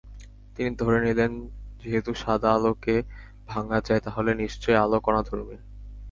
[0.55, 1.31] তিনি ধরে নিলেন
[1.79, 2.95] যেহেতু সাদা আলোকে
[3.47, 5.57] ভাঙা যায়, তাহলে নিশ্চয় আলো কণাধর্মী।